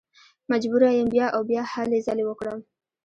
[0.51, 2.59] مجبوره یم بیا او بیا هلې ځلې وکړم.